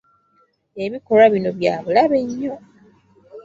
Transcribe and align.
Ebikolwa 0.83 1.25
bino 1.33 1.49
bya 1.59 1.75
bulabe 1.83 2.19
nnyo. 2.25 2.55